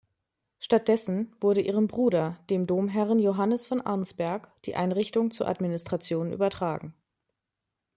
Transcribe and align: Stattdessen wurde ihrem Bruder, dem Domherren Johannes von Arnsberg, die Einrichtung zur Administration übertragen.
Stattdessen 0.57 1.31
wurde 1.39 1.61
ihrem 1.61 1.85
Bruder, 1.85 2.39
dem 2.49 2.65
Domherren 2.65 3.19
Johannes 3.19 3.67
von 3.67 3.81
Arnsberg, 3.81 4.47
die 4.63 4.75
Einrichtung 4.75 5.29
zur 5.29 5.47
Administration 5.47 6.31
übertragen. 6.31 6.95